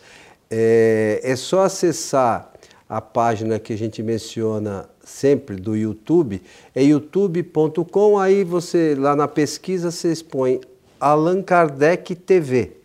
É, 0.50 1.20
é 1.22 1.36
só 1.36 1.62
acessar 1.62 2.52
a 2.88 3.00
página 3.00 3.58
que 3.58 3.72
a 3.72 3.78
gente 3.78 4.02
menciona 4.02 4.88
sempre 5.04 5.56
do 5.56 5.76
YouTube, 5.76 6.42
é 6.74 6.82
youtube.com, 6.82 8.18
aí 8.18 8.44
você 8.44 8.94
lá 8.98 9.14
na 9.14 9.28
pesquisa 9.28 9.90
você 9.90 10.10
expõe 10.10 10.60
Allan 10.98 11.42
Kardec 11.42 12.14
TV. 12.14 12.77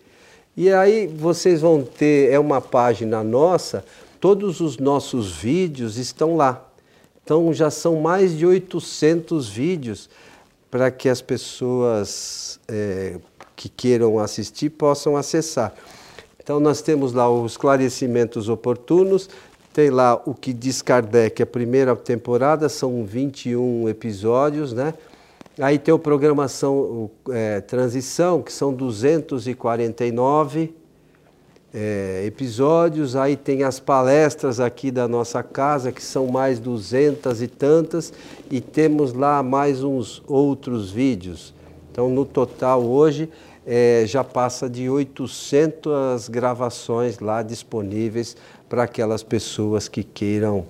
E 0.56 0.72
aí 0.72 1.08
vocês 1.08 1.62
vão 1.62 1.84
ter, 1.84 2.32
é 2.32 2.38
uma 2.38 2.62
página 2.62 3.24
nossa, 3.24 3.84
todos 4.20 4.60
os 4.60 4.78
nossos 4.78 5.32
vídeos 5.32 5.98
estão 5.98 6.36
lá. 6.36 6.64
Então 7.24 7.52
já 7.54 7.72
são 7.72 8.02
mais 8.02 8.38
de 8.38 8.46
800 8.46 9.50
vídeos 9.50 10.10
para 10.70 10.92
que 10.92 11.10
as 11.10 11.22
pessoas 11.22 12.60
é, 12.68 13.18
que 13.56 13.68
queiram 13.68 14.20
assistir 14.20 14.70
possam 14.70 15.18
acessar. 15.18 15.74
Então 16.38 16.60
nós 16.60 16.82
temos 16.82 17.14
lá 17.14 17.32
os 17.32 17.54
esclarecimentos 17.54 18.50
oportunos, 18.50 19.30
tem 19.74 19.90
lá 19.90 20.22
o 20.26 20.36
que 20.36 20.54
diz 20.54 20.82
Kardec, 20.82 21.42
a 21.42 21.46
primeira 21.46 21.96
temporada, 21.96 22.70
são 22.70 23.04
21 23.06 23.90
episódios, 23.90 24.72
né? 24.72 24.94
Aí 25.60 25.78
tem 25.78 25.94
o 25.94 26.00
programação 26.00 27.12
é, 27.30 27.62
transição, 27.62 28.42
que 28.42 28.52
são 28.52 28.74
249 28.74 30.74
é, 31.72 32.24
episódios. 32.26 33.16
Aí 33.16 33.36
tem 33.36 33.64
as 33.64 33.80
palestras 33.80 34.60
aqui 34.60 34.90
da 34.90 35.08
nossa 35.08 35.44
casa, 35.44 35.92
que 35.92 36.02
são 36.02 36.26
mais 36.26 36.60
duzentas 36.60 37.40
e 37.40 37.48
tantas. 37.48 38.12
E 38.50 38.60
temos 38.60 39.14
lá 39.14 39.44
mais 39.44 39.84
uns 39.84 40.24
outros 40.28 40.90
vídeos. 40.90 41.54
Então, 41.92 42.10
no 42.10 42.26
total, 42.26 42.84
hoje, 42.84 43.30
é, 43.64 44.06
já 44.08 44.24
passa 44.24 44.68
de 44.68 44.90
800 44.90 46.30
gravações 46.30 47.20
lá 47.20 47.44
disponíveis 47.44 48.36
para 48.68 48.84
aquelas 48.84 49.22
pessoas 49.22 49.88
que 49.88 50.04
queiram 50.04 50.66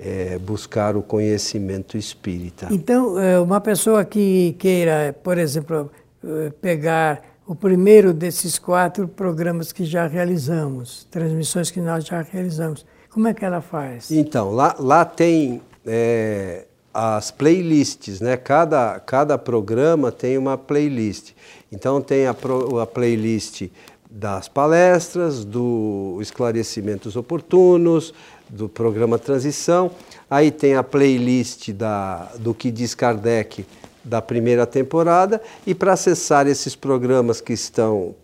é, 0.00 0.38
buscar 0.38 0.96
o 0.96 1.02
conhecimento 1.02 1.98
espírita. 1.98 2.68
Então, 2.70 3.18
é, 3.18 3.38
uma 3.38 3.60
pessoa 3.60 4.04
que 4.04 4.56
queira, 4.58 5.14
por 5.22 5.36
exemplo, 5.36 5.90
é, 6.24 6.50
pegar 6.60 7.22
o 7.46 7.54
primeiro 7.54 8.14
desses 8.14 8.58
quatro 8.58 9.06
programas 9.06 9.72
que 9.72 9.84
já 9.84 10.06
realizamos, 10.06 11.06
transmissões 11.10 11.70
que 11.70 11.80
nós 11.80 12.06
já 12.06 12.22
realizamos, 12.22 12.86
como 13.10 13.28
é 13.28 13.34
que 13.34 13.44
ela 13.44 13.60
faz? 13.60 14.10
Então, 14.10 14.52
lá, 14.52 14.74
lá 14.78 15.04
tem 15.04 15.60
é, 15.84 16.64
as 16.94 17.30
playlists, 17.30 18.20
né? 18.20 18.36
Cada, 18.36 18.98
cada 19.00 19.36
programa 19.36 20.10
tem 20.10 20.38
uma 20.38 20.56
playlist. 20.56 21.32
Então, 21.70 22.00
tem 22.00 22.26
a, 22.26 22.30
a 22.30 22.86
playlist 22.86 23.68
das 24.08 24.48
palestras, 24.48 25.44
do 25.44 26.18
esclarecimentos 26.20 27.16
oportunos, 27.16 28.14
do 28.50 28.68
programa 28.68 29.18
Transição. 29.18 29.90
Aí 30.28 30.50
tem 30.50 30.74
a 30.74 30.82
playlist 30.82 31.70
da, 31.70 32.30
do 32.38 32.52
que 32.52 32.70
diz 32.70 32.94
Kardec 32.94 33.64
da 34.04 34.20
primeira 34.20 34.66
temporada. 34.66 35.40
E 35.66 35.74
para 35.74 35.92
acessar 35.92 36.46
esses 36.46 36.74
programas 36.74 37.40
que 37.40 37.52
estão, 37.52 38.14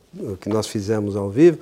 que 0.40 0.48
nós 0.48 0.66
fizemos 0.66 1.16
ao 1.16 1.30
vivo, 1.30 1.58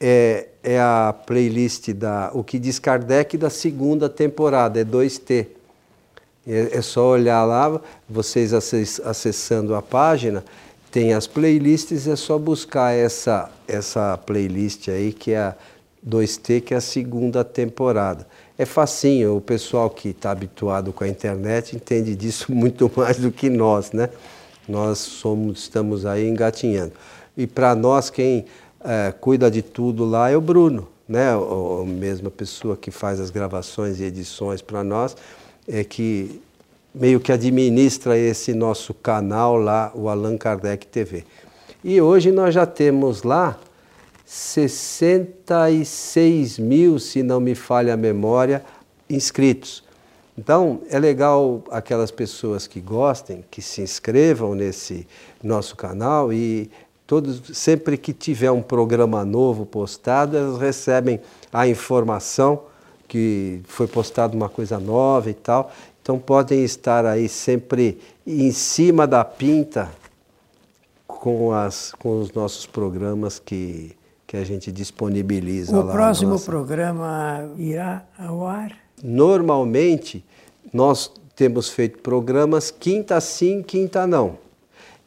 é, 0.00 0.48
é 0.62 0.80
a 0.80 1.14
playlist 1.26 1.90
da 1.92 2.30
O 2.32 2.44
que 2.44 2.58
diz 2.58 2.78
Kardec 2.78 3.36
da 3.36 3.50
segunda 3.50 4.08
temporada, 4.08 4.80
é 4.80 4.84
2T. 4.84 5.46
É, 6.46 6.78
é 6.78 6.82
só 6.82 7.08
olhar 7.10 7.44
lá, 7.44 7.80
vocês 8.08 8.52
acessando 8.54 9.74
a 9.74 9.82
página, 9.82 10.42
tem 10.90 11.12
as 11.12 11.26
playlists, 11.26 12.06
é 12.06 12.16
só 12.16 12.38
buscar 12.38 12.92
essa, 12.92 13.50
essa 13.66 14.16
playlist 14.16 14.88
aí 14.88 15.12
que 15.12 15.32
é 15.32 15.38
a 15.38 15.56
2T, 16.06 16.62
que 16.62 16.74
é 16.74 16.76
a 16.76 16.80
segunda 16.80 17.44
temporada. 17.44 18.26
É 18.56 18.64
facinho, 18.64 19.36
o 19.36 19.40
pessoal 19.40 19.88
que 19.88 20.10
está 20.10 20.30
habituado 20.30 20.92
com 20.92 21.04
a 21.04 21.08
internet 21.08 21.76
entende 21.76 22.14
disso 22.14 22.50
muito 22.54 22.90
mais 22.96 23.18
do 23.18 23.30
que 23.30 23.48
nós, 23.48 23.92
né? 23.92 24.08
Nós 24.68 24.98
somos, 24.98 25.60
estamos 25.60 26.04
aí 26.04 26.28
engatinhando. 26.28 26.92
E 27.36 27.46
para 27.46 27.74
nós, 27.74 28.10
quem 28.10 28.44
é, 28.84 29.12
cuida 29.12 29.50
de 29.50 29.62
tudo 29.62 30.04
lá 30.04 30.30
é 30.30 30.36
o 30.36 30.40
Bruno, 30.40 30.88
né? 31.08 31.30
a 31.32 31.84
mesma 31.86 32.30
pessoa 32.30 32.76
que 32.76 32.90
faz 32.90 33.18
as 33.18 33.30
gravações 33.30 34.00
e 34.00 34.04
edições 34.04 34.60
para 34.60 34.84
nós, 34.84 35.16
é 35.66 35.82
que 35.84 36.40
meio 36.94 37.20
que 37.20 37.32
administra 37.32 38.18
esse 38.18 38.52
nosso 38.52 38.92
canal 38.92 39.56
lá, 39.56 39.92
o 39.94 40.08
Allan 40.08 40.36
Kardec 40.36 40.86
TV. 40.86 41.24
E 41.82 42.00
hoje 42.00 42.32
nós 42.32 42.52
já 42.52 42.66
temos 42.66 43.22
lá 43.22 43.58
66 44.30 46.58
mil, 46.58 46.98
se 46.98 47.22
não 47.22 47.40
me 47.40 47.54
falha 47.54 47.94
a 47.94 47.96
memória, 47.96 48.62
inscritos. 49.08 49.82
Então, 50.36 50.82
é 50.90 50.98
legal 50.98 51.64
aquelas 51.70 52.10
pessoas 52.10 52.66
que 52.66 52.78
gostem, 52.78 53.42
que 53.50 53.62
se 53.62 53.80
inscrevam 53.80 54.54
nesse 54.54 55.06
nosso 55.42 55.74
canal 55.74 56.30
e 56.30 56.70
todos, 57.06 57.56
sempre 57.56 57.96
que 57.96 58.12
tiver 58.12 58.50
um 58.50 58.60
programa 58.60 59.24
novo 59.24 59.64
postado, 59.64 60.36
elas 60.36 60.60
recebem 60.60 61.20
a 61.50 61.66
informação 61.66 62.64
que 63.08 63.62
foi 63.64 63.86
postado 63.86 64.36
uma 64.36 64.50
coisa 64.50 64.78
nova 64.78 65.30
e 65.30 65.34
tal. 65.34 65.72
Então 66.02 66.18
podem 66.18 66.62
estar 66.62 67.06
aí 67.06 67.30
sempre 67.30 67.98
em 68.26 68.52
cima 68.52 69.06
da 69.06 69.24
pinta 69.24 69.90
com, 71.06 71.50
as, 71.50 71.94
com 71.98 72.20
os 72.20 72.30
nossos 72.32 72.66
programas 72.66 73.38
que, 73.38 73.96
que 74.28 74.36
a 74.36 74.44
gente 74.44 74.70
disponibiliza 74.70 75.72
o 75.72 75.82
lá. 75.82 75.90
O 75.90 75.96
próximo 75.96 76.32
nossa... 76.32 76.44
programa 76.44 77.50
irá 77.56 78.04
ao 78.18 78.46
ar? 78.46 78.76
Normalmente, 79.02 80.22
nós 80.70 81.10
temos 81.34 81.70
feito 81.70 81.98
programas 82.00 82.70
quinta 82.70 83.18
sim, 83.22 83.62
quinta 83.62 84.06
não. 84.06 84.36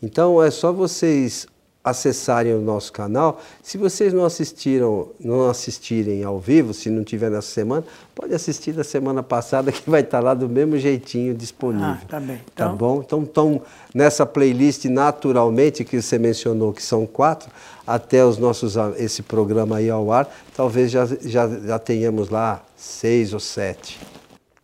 Então 0.02 0.42
é 0.42 0.50
só 0.50 0.74
vocês 0.74 1.46
acessarem 1.84 2.54
o 2.54 2.62
nosso 2.62 2.94
canal. 2.94 3.42
Se 3.62 3.78
vocês 3.78 4.14
não 4.14 4.24
assistiram, 4.24 5.10
não 5.20 5.50
assistirem 5.50 6.24
ao 6.24 6.40
vivo, 6.40 6.74
se 6.74 6.90
não 6.90 7.04
tiver 7.04 7.32
nessa 7.32 7.50
semana, 7.50 7.84
pode 8.14 8.34
assistir 8.34 8.72
da 8.72 8.84
semana 8.84 9.24
passada 9.24 9.72
que 9.72 9.90
vai 9.90 10.02
estar 10.02 10.20
lá 10.20 10.34
do 10.34 10.48
mesmo 10.48 10.78
jeitinho 10.78 11.34
disponível. 11.34 11.88
Ah, 11.88 12.02
tá 12.08 12.20
bem. 12.20 12.38
Tá 12.38 12.44
então... 12.54 12.70
Tá 12.70 12.76
bom? 12.76 13.02
Então, 13.04 13.22
então, 13.22 13.62
nessa 13.94 14.26
playlist 14.26 14.86
naturalmente 14.86 15.84
que 15.84 16.02
você 16.02 16.20
mencionou 16.20 16.72
que 16.72 16.84
são 16.84 17.06
quatro, 17.06 17.50
até 17.86 18.24
os 18.24 18.38
nossos 18.38 18.76
esse 18.98 19.24
programa 19.24 19.78
aí 19.78 19.90
ao 19.90 20.12
ar, 20.12 20.30
talvez 20.56 20.92
já, 20.92 21.06
já, 21.06 21.48
já 21.48 21.80
tenhamos 21.80 22.30
lá 22.30 22.64
seis 22.76 23.34
ou 23.34 23.40
sete. 23.40 24.00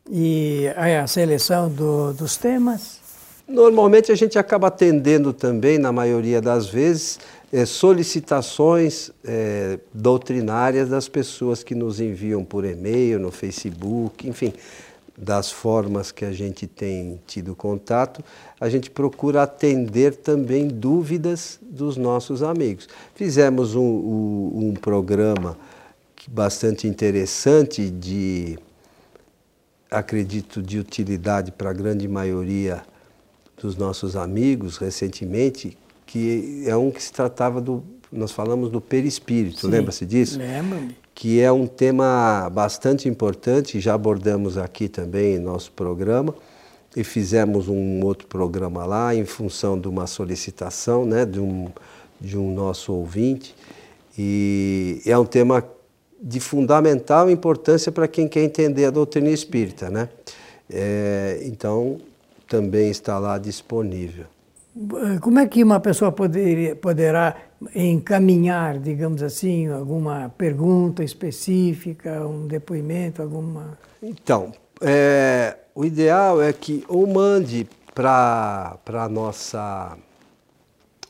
E 0.09 0.67
a 0.77 1.05
seleção 1.07 1.67
do, 1.67 2.13
dos 2.13 2.37
temas? 2.37 3.06
Normalmente 3.47 4.11
a 4.11 4.15
gente 4.15 4.37
acaba 4.37 4.67
atendendo 4.67 5.31
também, 5.31 5.77
na 5.77 5.91
maioria 5.91 6.41
das 6.41 6.67
vezes, 6.67 7.17
é, 7.51 7.65
solicitações 7.65 9.09
é, 9.23 9.79
doutrinárias 9.93 10.89
das 10.89 11.07
pessoas 11.07 11.63
que 11.63 11.73
nos 11.73 12.01
enviam 12.01 12.43
por 12.43 12.65
e-mail, 12.65 13.19
no 13.19 13.31
Facebook, 13.31 14.27
enfim, 14.27 14.53
das 15.17 15.49
formas 15.49 16.11
que 16.11 16.25
a 16.25 16.31
gente 16.33 16.67
tem 16.67 17.21
tido 17.25 17.55
contato, 17.55 18.21
a 18.59 18.69
gente 18.69 18.89
procura 18.91 19.43
atender 19.43 20.15
também 20.15 20.67
dúvidas 20.67 21.57
dos 21.61 21.95
nossos 21.95 22.43
amigos. 22.43 22.89
Fizemos 23.15 23.75
um, 23.75 23.81
um, 23.81 24.51
um 24.55 24.73
programa 24.73 25.57
bastante 26.27 26.85
interessante 26.85 27.89
de, 27.89 28.59
acredito, 29.89 30.61
de 30.61 30.77
utilidade 30.77 31.53
para 31.53 31.69
a 31.69 31.73
grande 31.73 32.09
maioria 32.09 32.83
dos 33.61 33.75
nossos 33.75 34.15
amigos 34.15 34.77
recentemente, 34.77 35.77
que 36.05 36.63
é 36.65 36.75
um 36.75 36.91
que 36.91 37.01
se 37.01 37.11
tratava 37.11 37.59
do. 37.59 37.83
Nós 38.11 38.31
falamos 38.31 38.69
do 38.69 38.79
perispírito, 38.79 39.67
lembra-se 39.67 40.05
disso? 40.05 40.39
Lembro-me. 40.39 40.95
Que 41.13 41.41
é 41.41 41.51
um 41.51 41.67
tema 41.67 42.49
bastante 42.49 43.09
importante, 43.09 43.79
já 43.81 43.95
abordamos 43.95 44.57
aqui 44.57 44.87
também 44.87 45.35
em 45.35 45.39
nosso 45.39 45.71
programa, 45.71 46.33
e 46.95 47.03
fizemos 47.03 47.67
um 47.67 48.03
outro 48.05 48.27
programa 48.27 48.85
lá 48.85 49.13
em 49.13 49.25
função 49.25 49.77
de 49.79 49.87
uma 49.87 50.07
solicitação 50.07 51.05
né, 51.05 51.25
de, 51.25 51.39
um, 51.39 51.69
de 52.21 52.37
um 52.37 52.53
nosso 52.53 52.93
ouvinte. 52.93 53.55
E 54.17 55.01
é 55.05 55.17
um 55.17 55.25
tema 55.25 55.63
de 56.21 56.39
fundamental 56.39 57.29
importância 57.29 57.91
para 57.91 58.07
quem 58.07 58.27
quer 58.27 58.43
entender 58.43 58.85
a 58.85 58.89
doutrina 58.89 59.29
espírita. 59.29 59.89
Né? 59.89 60.09
É, 60.69 61.39
então, 61.43 61.99
também 62.47 62.89
está 62.89 63.19
lá 63.19 63.37
disponível. 63.37 64.25
Como 65.21 65.39
é 65.39 65.47
que 65.47 65.63
uma 65.63 65.79
pessoa 65.79 66.11
poderia, 66.11 66.75
poderá 66.75 67.35
encaminhar, 67.73 68.77
digamos 68.77 69.23
assim, 69.23 69.67
alguma 69.67 70.29
pergunta 70.37 71.03
específica, 71.03 72.25
um 72.27 72.47
depoimento, 72.47 73.21
alguma. 73.21 73.77
Então, 74.03 74.51
é, 74.79 75.57
o 75.73 75.83
ideal 75.83 76.41
é 76.41 76.53
que 76.53 76.83
ou 76.87 77.07
mande 77.07 77.67
para 77.95 78.77
a 78.85 79.09
nossa 79.09 79.97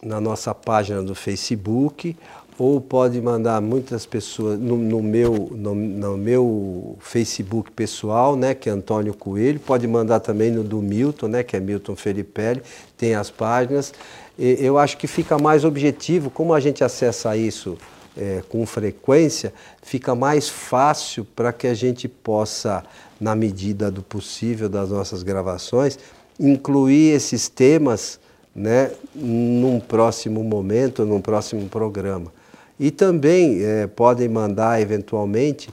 na 0.01 0.21
nossa 0.21 0.53
página 0.53 1.01
do 1.01 1.15
Facebook 1.15 2.15
ou 2.57 2.81
pode 2.81 3.21
mandar 3.21 3.61
muitas 3.61 4.05
pessoas 4.05 4.59
no, 4.59 4.77
no 4.77 5.01
meu, 5.01 5.49
no, 5.51 5.75
no, 5.75 6.17
meu 6.17 6.97
Facebook 6.99 7.71
pessoal, 7.71 8.35
né, 8.35 8.55
que 8.55 8.67
é 8.67 8.71
Antônio 8.71 9.13
Coelho, 9.13 9.59
pode 9.59 9.87
mandar 9.87 10.19
também 10.19 10.51
no 10.51 10.63
do 10.63 10.81
Milton, 10.81 11.27
né, 11.27 11.43
que 11.43 11.55
é 11.55 11.59
Milton 11.59 11.95
Felipe, 11.95 12.61
tem 12.97 13.13
as 13.13 13.29
páginas. 13.29 13.93
E, 14.37 14.57
eu 14.59 14.77
acho 14.77 14.97
que 14.97 15.05
fica 15.05 15.37
mais 15.37 15.63
objetivo, 15.63 16.31
como 16.31 16.53
a 16.53 16.59
gente 16.59 16.83
acessa 16.83 17.37
isso 17.37 17.77
é, 18.17 18.41
com 18.49 18.65
frequência, 18.65 19.53
fica 19.83 20.15
mais 20.15 20.49
fácil 20.49 21.25
para 21.35 21.53
que 21.53 21.67
a 21.67 21.75
gente 21.75 22.07
possa, 22.07 22.83
na 23.21 23.35
medida 23.35 23.91
do 23.91 24.01
possível 24.01 24.67
das 24.67 24.89
nossas 24.89 25.21
gravações, 25.21 25.99
incluir 26.39 27.13
esses 27.13 27.47
temas 27.47 28.19
né, 28.55 28.91
num 29.13 29.79
próximo 29.79 30.43
momento, 30.43 31.05
num 31.05 31.21
próximo 31.21 31.69
programa. 31.69 32.36
E 32.79 32.91
também 32.91 33.63
é, 33.63 33.87
podem 33.87 34.29
mandar, 34.29 34.79
eventualmente, 34.79 35.69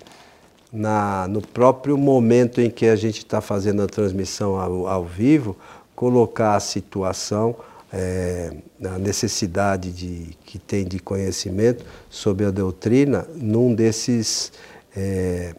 na, 0.73 1.29
no 1.29 1.41
próprio 1.41 1.97
momento 1.97 2.61
em 2.61 2.71
que 2.71 2.87
a 2.87 2.97
gente 2.97 3.19
está 3.19 3.41
fazendo 3.41 3.83
a 3.83 3.87
transmissão 3.87 4.59
ao, 4.59 4.87
ao, 4.87 5.05
vivo, 5.05 5.57
colocar 5.95 6.57
a 6.57 6.61
situação, 6.61 7.55
é, 7.93 8.53
a 8.85 8.99
necessidade 8.99 9.93
de, 9.93 10.37
que 10.45 10.59
tem 10.59 10.85
de 10.85 10.99
conhecimento 10.99 11.85
sobre 12.11 12.47
a 12.47 12.51
doutrina 12.51 13.27
num 13.37 13.75
desses, 13.75 14.53
é, 14.97 15.55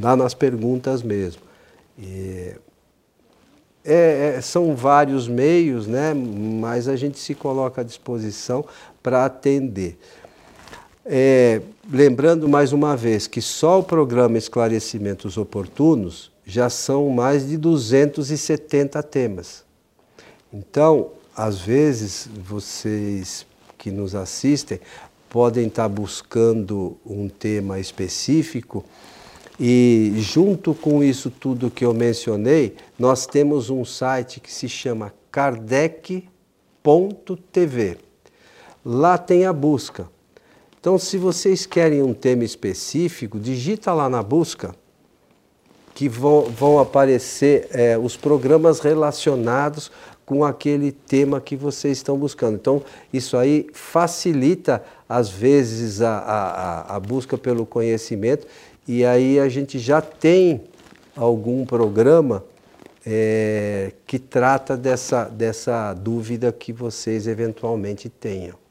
lá 0.00 0.16
nas 0.16 0.32
perguntas 0.32 1.02
mesmo. 1.02 1.42
E, 1.98 2.54
é, 3.84 4.34
é, 4.36 4.40
são 4.40 4.76
vários 4.76 5.26
meios, 5.26 5.88
né, 5.88 6.14
mas 6.14 6.86
a 6.86 6.94
gente 6.94 7.18
se 7.18 7.34
coloca 7.34 7.80
à 7.80 7.84
disposição 7.84 8.64
para 9.02 9.24
atender. 9.24 9.98
É, 11.04 11.60
lembrando 11.90 12.48
mais 12.48 12.72
uma 12.72 12.96
vez 12.96 13.26
que 13.26 13.42
só 13.42 13.80
o 13.80 13.82
programa 13.82 14.38
Esclarecimentos 14.38 15.36
Oportunos 15.36 16.30
já 16.46 16.70
são 16.70 17.08
mais 17.10 17.48
de 17.48 17.56
270 17.56 19.02
temas. 19.02 19.64
Então, 20.52 21.10
às 21.36 21.60
vezes, 21.60 22.28
vocês 22.44 23.44
que 23.76 23.90
nos 23.90 24.14
assistem 24.14 24.78
podem 25.28 25.66
estar 25.66 25.88
buscando 25.88 26.96
um 27.04 27.28
tema 27.28 27.80
específico 27.80 28.84
e, 29.58 30.12
junto 30.18 30.74
com 30.74 31.02
isso 31.02 31.30
tudo 31.30 31.70
que 31.70 31.84
eu 31.84 31.92
mencionei, 31.94 32.76
nós 32.98 33.26
temos 33.26 33.70
um 33.70 33.84
site 33.84 34.38
que 34.40 34.52
se 34.52 34.68
chama 34.68 35.12
kardec.tv. 35.30 36.28
Lá 38.84 39.16
tem 39.16 39.46
a 39.46 39.52
busca. 39.52 40.11
Então, 40.82 40.98
se 40.98 41.16
vocês 41.16 41.64
querem 41.64 42.02
um 42.02 42.12
tema 42.12 42.42
específico, 42.42 43.38
digita 43.38 43.92
lá 43.92 44.08
na 44.08 44.20
busca 44.20 44.74
que 45.94 46.08
vão, 46.08 46.46
vão 46.46 46.80
aparecer 46.80 47.68
é, 47.70 47.96
os 47.96 48.16
programas 48.16 48.80
relacionados 48.80 49.92
com 50.26 50.44
aquele 50.44 50.90
tema 50.90 51.40
que 51.40 51.54
vocês 51.54 51.98
estão 51.98 52.18
buscando. 52.18 52.56
Então, 52.56 52.82
isso 53.12 53.36
aí 53.36 53.68
facilita, 53.72 54.82
às 55.08 55.30
vezes, 55.30 56.02
a, 56.02 56.18
a, 56.18 56.96
a 56.96 56.98
busca 56.98 57.38
pelo 57.38 57.64
conhecimento 57.64 58.44
e 58.88 59.04
aí 59.04 59.38
a 59.38 59.48
gente 59.48 59.78
já 59.78 60.00
tem 60.00 60.62
algum 61.14 61.64
programa 61.64 62.44
é, 63.06 63.92
que 64.04 64.18
trata 64.18 64.76
dessa, 64.76 65.26
dessa 65.26 65.94
dúvida 65.94 66.50
que 66.50 66.72
vocês 66.72 67.28
eventualmente 67.28 68.08
tenham. 68.08 68.61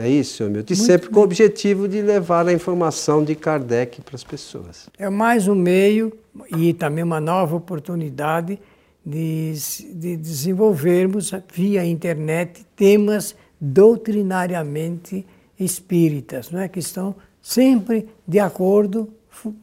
É 0.00 0.08
isso, 0.08 0.44
Milton. 0.44 0.72
E 0.72 0.76
Muito 0.76 0.86
sempre 0.86 1.06
bem. 1.08 1.14
com 1.14 1.20
o 1.20 1.22
objetivo 1.22 1.86
de 1.86 2.00
levar 2.00 2.48
a 2.48 2.52
informação 2.52 3.22
de 3.22 3.34
Kardec 3.34 4.00
para 4.00 4.16
as 4.16 4.24
pessoas. 4.24 4.88
É 4.98 5.10
mais 5.10 5.46
um 5.46 5.54
meio 5.54 6.10
e 6.56 6.72
também 6.72 7.04
uma 7.04 7.20
nova 7.20 7.54
oportunidade 7.54 8.58
de, 9.04 9.52
de 9.92 10.16
desenvolvermos 10.16 11.32
via 11.52 11.84
internet 11.84 12.64
temas 12.74 13.36
doutrinariamente 13.60 15.26
espíritas, 15.58 16.50
não 16.50 16.60
é? 16.60 16.68
que 16.68 16.78
estão 16.78 17.14
sempre 17.42 18.08
de 18.26 18.38
acordo 18.38 19.10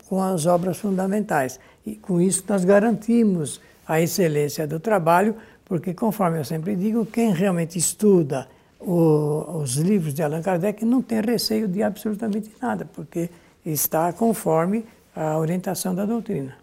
com 0.08 0.22
as 0.22 0.46
obras 0.46 0.78
fundamentais. 0.78 1.60
E 1.84 1.96
com 1.96 2.22
isso 2.22 2.44
nós 2.48 2.64
garantimos 2.64 3.60
a 3.88 4.00
excelência 4.00 4.68
do 4.68 4.80
trabalho, 4.80 5.36
porque, 5.66 5.94
conforme 5.94 6.40
eu 6.40 6.46
sempre 6.46 6.76
digo, 6.76 7.06
quem 7.06 7.34
realmente 7.34 7.78
estuda 7.80 8.48
o, 8.80 9.60
os 9.62 9.76
livros 9.76 10.14
de 10.14 10.22
Allan 10.22 10.42
Kardec 10.42 10.86
não 10.86 11.02
tem 11.02 11.22
receio 11.22 11.68
de 11.68 11.82
absolutamente 11.82 12.52
nada, 12.62 12.88
porque 12.94 13.30
está 13.66 14.12
conforme 14.14 14.86
a 15.16 15.38
orientação 15.38 15.96
da 15.96 16.06
doutrina. 16.06 16.56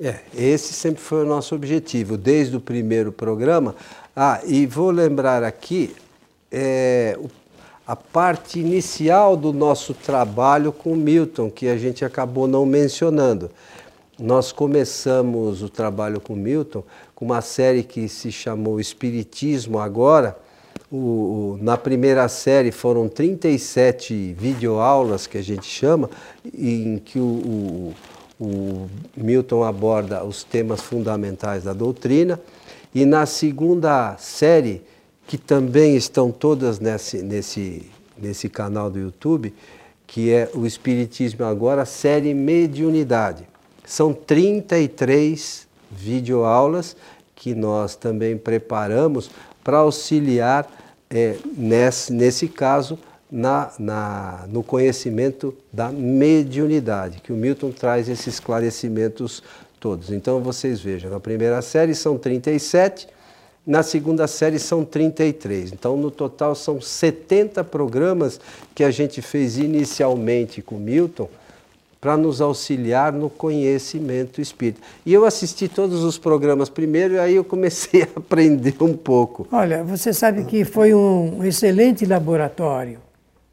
É, 0.00 0.16
esse 0.34 0.72
sempre 0.72 1.00
foi 1.00 1.22
o 1.22 1.26
nosso 1.26 1.54
objetivo, 1.54 2.16
desde 2.16 2.56
o 2.56 2.60
primeiro 2.60 3.12
programa. 3.12 3.76
Ah, 4.16 4.40
e 4.44 4.66
vou 4.66 4.90
lembrar 4.90 5.44
aqui 5.44 5.94
é, 6.50 7.16
a 7.86 7.94
parte 7.94 8.58
inicial 8.58 9.36
do 9.36 9.52
nosso 9.52 9.94
trabalho 9.94 10.72
com 10.72 10.94
Milton, 10.96 11.50
que 11.50 11.68
a 11.68 11.76
gente 11.76 12.04
acabou 12.04 12.48
não 12.48 12.66
mencionando. 12.66 13.50
nós 14.18 14.52
começamos 14.52 15.62
o 15.62 15.68
trabalho 15.68 16.20
com 16.20 16.34
Milton 16.34 16.84
com 17.14 17.24
uma 17.24 17.40
série 17.40 17.82
que 17.82 18.08
se 18.08 18.32
chamou 18.32 18.80
Espiritismo 18.80 19.78
Agora. 19.78 20.36
O, 20.92 20.96
o, 20.96 21.58
na 21.58 21.78
primeira 21.78 22.28
série 22.28 22.70
foram 22.70 23.08
37 23.08 24.36
videoaulas 24.38 25.26
que 25.26 25.38
a 25.38 25.42
gente 25.42 25.64
chama, 25.64 26.10
em 26.52 26.98
que 26.98 27.18
o, 27.18 27.94
o 28.38 28.90
Milton 29.16 29.64
aborda 29.64 30.22
os 30.22 30.44
temas 30.44 30.82
fundamentais 30.82 31.64
da 31.64 31.72
doutrina. 31.72 32.38
E 32.94 33.06
na 33.06 33.24
segunda 33.24 34.14
série, 34.18 34.82
que 35.26 35.38
também 35.38 35.96
estão 35.96 36.30
todas 36.30 36.78
nesse, 36.78 37.22
nesse, 37.22 37.90
nesse 38.18 38.50
canal 38.50 38.90
do 38.90 38.98
YouTube, 38.98 39.54
que 40.06 40.30
é 40.30 40.50
o 40.54 40.66
Espiritismo 40.66 41.46
Agora, 41.46 41.86
série 41.86 42.34
Mediunidade. 42.34 43.48
São 43.82 44.12
33 44.12 45.66
videoaulas 45.90 46.94
que 47.34 47.54
nós 47.54 47.96
também 47.96 48.36
preparamos 48.36 49.30
para 49.64 49.78
auxiliar, 49.78 50.81
é, 51.12 51.36
nesse, 51.56 52.12
nesse 52.12 52.48
caso, 52.48 52.98
na, 53.30 53.70
na, 53.78 54.44
no 54.48 54.62
conhecimento 54.62 55.54
da 55.72 55.90
mediunidade, 55.90 57.20
que 57.20 57.32
o 57.32 57.36
Milton 57.36 57.70
traz 57.70 58.08
esses 58.08 58.26
esclarecimentos 58.26 59.42
todos. 59.78 60.10
Então 60.10 60.40
vocês 60.40 60.80
vejam, 60.80 61.10
na 61.10 61.20
primeira 61.20 61.60
série 61.60 61.94
são 61.94 62.16
37, 62.16 63.08
na 63.66 63.82
segunda 63.82 64.26
série 64.26 64.58
são 64.58 64.84
33. 64.84 65.72
Então 65.72 65.96
no 65.96 66.10
total 66.10 66.54
são 66.54 66.80
70 66.80 67.62
programas 67.64 68.40
que 68.74 68.82
a 68.84 68.90
gente 68.90 69.22
fez 69.22 69.58
inicialmente 69.58 70.60
com 70.62 70.76
Milton 70.76 71.28
para 72.02 72.16
nos 72.16 72.40
auxiliar 72.40 73.12
no 73.12 73.30
conhecimento 73.30 74.40
espírita. 74.40 74.80
E 75.06 75.12
eu 75.12 75.24
assisti 75.24 75.68
todos 75.68 76.02
os 76.02 76.18
programas 76.18 76.68
primeiro 76.68 77.14
e 77.14 77.18
aí 77.20 77.36
eu 77.36 77.44
comecei 77.44 78.02
a 78.02 78.08
aprender 78.16 78.74
um 78.80 78.96
pouco. 78.96 79.46
Olha, 79.52 79.84
você 79.84 80.12
sabe 80.12 80.42
que 80.42 80.64
foi 80.64 80.92
um 80.92 81.44
excelente 81.44 82.04
laboratório. 82.04 82.98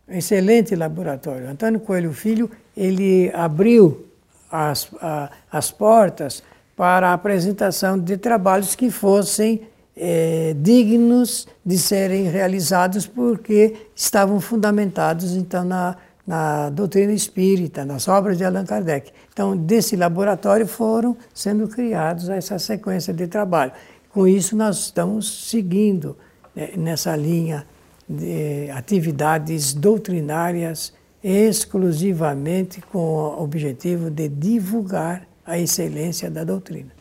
Excelente 0.09 0.75
laboratório. 0.75 1.47
Antônio 1.47 1.79
Coelho 1.79 2.11
Filho, 2.11 2.49
ele 2.75 3.31
abriu 3.35 4.07
as, 4.51 4.89
a, 4.99 5.29
as 5.51 5.69
portas 5.69 6.41
para 6.75 7.09
a 7.09 7.13
apresentação 7.13 7.99
de 7.99 8.17
trabalhos 8.17 8.73
que 8.73 8.89
fossem 8.89 9.61
é, 9.95 10.55
dignos 10.57 11.47
de 11.63 11.77
serem 11.77 12.23
realizados 12.23 13.05
porque 13.05 13.75
estavam 13.95 14.39
fundamentados 14.39 15.35
então 15.35 15.63
na 15.63 15.97
na 16.29 16.69
doutrina 16.69 17.11
espírita, 17.11 17.83
nas 17.83 18.07
obras 18.07 18.37
de 18.37 18.45
Allan 18.45 18.63
Kardec. 18.63 19.11
Então, 19.33 19.57
desse 19.57 19.95
laboratório 19.95 20.67
foram 20.67 21.17
sendo 21.33 21.67
criados 21.67 22.29
essa 22.29 22.59
sequência 22.59 23.11
de 23.11 23.25
trabalho. 23.25 23.71
Com 24.13 24.27
isso, 24.27 24.55
nós 24.55 24.77
estamos 24.77 25.49
seguindo 25.49 26.15
né, 26.55 26.69
nessa 26.77 27.15
linha 27.15 27.65
de 28.07 28.69
atividades 28.69 29.73
doutrinárias 29.73 30.93
exclusivamente 31.23 32.79
com 32.79 32.99
o 32.99 33.41
objetivo 33.41 34.11
de 34.11 34.29
divulgar 34.29 35.27
a 35.43 35.57
excelência 35.57 36.29
da 36.29 36.43
doutrina. 36.43 36.91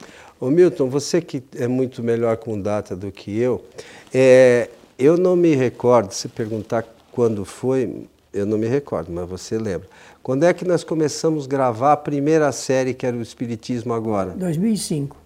Ô 0.40 0.48
Milton, 0.48 0.88
você 0.88 1.20
que 1.20 1.42
é 1.54 1.68
muito 1.68 2.02
melhor 2.02 2.38
com 2.38 2.58
data 2.58 2.96
do 2.96 3.12
que 3.12 3.38
eu, 3.38 3.62
é, 4.10 4.70
eu 4.98 5.18
não 5.18 5.36
me 5.36 5.54
recordo, 5.54 6.12
se 6.12 6.28
perguntar 6.28 6.82
quando 7.12 7.44
foi, 7.44 8.06
eu 8.38 8.46
não 8.46 8.58
me 8.58 8.66
recordo, 8.66 9.12
mas 9.12 9.28
você 9.28 9.58
lembra. 9.58 9.88
Quando 10.22 10.44
é 10.44 10.52
que 10.52 10.64
nós 10.64 10.84
começamos 10.84 11.44
a 11.44 11.48
gravar 11.48 11.92
a 11.92 11.96
primeira 11.96 12.50
série 12.52 12.94
que 12.94 13.06
era 13.06 13.16
o 13.16 13.22
Espiritismo 13.22 13.92
Agora? 13.92 14.30
2005. 14.32 15.16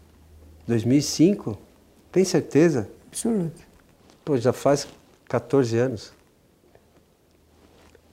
2005? 0.66 1.59
Tem 2.11 2.25
certeza? 2.25 2.88
Absoluto. 3.09 3.61
Pô, 4.25 4.37
já 4.37 4.53
faz 4.53 4.87
14 5.29 5.79
anos. 5.79 6.12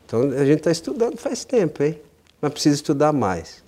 Então 0.05 0.21
a 0.21 0.45
gente 0.45 0.59
está 0.59 0.71
estudando 0.71 1.17
faz 1.17 1.45
tempo, 1.45 1.83
hein? 1.83 1.99
Mas 2.41 2.51
precisa 2.51 2.75
estudar 2.75 3.13
mais. 3.13 3.63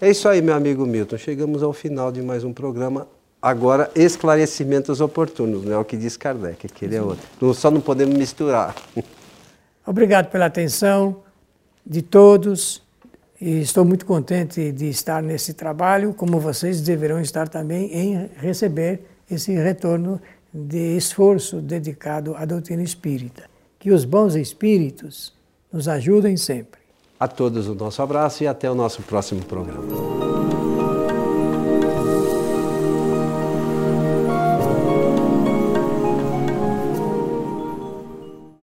É 0.00 0.10
isso 0.10 0.28
aí, 0.28 0.42
meu 0.42 0.54
amigo 0.54 0.84
Milton. 0.84 1.16
Chegamos 1.16 1.62
ao 1.62 1.72
final 1.72 2.10
de 2.10 2.20
mais 2.20 2.44
um 2.44 2.52
programa. 2.52 3.06
Agora, 3.40 3.90
esclarecimentos 3.94 5.00
oportunos, 5.00 5.64
não 5.64 5.72
é 5.72 5.78
o 5.78 5.84
que 5.84 5.96
diz 5.96 6.16
Kardec, 6.16 6.66
aquele 6.66 6.96
é 6.96 7.02
outro. 7.02 7.54
Só 7.54 7.70
não 7.70 7.80
podemos 7.80 8.16
misturar. 8.16 8.74
Obrigado 9.86 10.30
pela 10.30 10.46
atenção 10.46 11.22
de 11.84 12.02
todos 12.02 12.82
e 13.40 13.60
estou 13.60 13.84
muito 13.84 14.04
contente 14.04 14.72
de 14.72 14.88
estar 14.88 15.22
nesse 15.22 15.54
trabalho, 15.54 16.12
como 16.12 16.40
vocês 16.40 16.80
deverão 16.80 17.20
estar 17.20 17.48
também 17.48 17.92
em 17.92 18.30
receber 18.36 19.02
esse 19.30 19.52
retorno 19.54 20.20
de 20.52 20.96
esforço 20.96 21.60
dedicado 21.60 22.34
à 22.34 22.44
doutrina 22.44 22.82
espírita. 22.82 23.44
Que 23.78 23.90
os 23.90 24.04
bons 24.04 24.34
espíritos 24.34 25.32
nos 25.72 25.86
ajudem 25.86 26.36
sempre. 26.36 26.80
A 27.20 27.28
todos 27.28 27.68
o 27.68 27.74
nosso 27.74 28.02
abraço 28.02 28.42
e 28.42 28.46
até 28.46 28.70
o 28.70 28.74
nosso 28.74 29.02
próximo 29.02 29.44
programa. 29.44 30.25